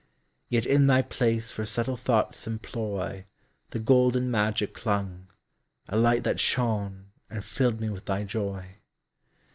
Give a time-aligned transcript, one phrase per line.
[0.49, 3.27] Yet in thy place for subtle thoughts' employ
[3.69, 5.27] The golden magic clung,
[5.87, 8.77] a light that shone And filled me with thy joy.